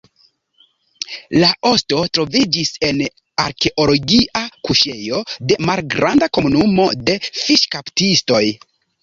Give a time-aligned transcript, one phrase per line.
[1.41, 3.03] La osto troviĝis en
[3.43, 5.21] arkeologia kuŝejo
[5.53, 8.43] de malgranda komunumo de fiŝkaptistoj.